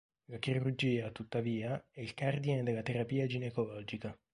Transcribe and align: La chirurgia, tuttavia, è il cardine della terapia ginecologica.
La 0.31 0.39
chirurgia, 0.39 1.11
tuttavia, 1.11 1.87
è 1.91 2.01
il 2.01 2.15
cardine 2.15 2.63
della 2.63 2.81
terapia 2.81 3.27
ginecologica. 3.27 4.19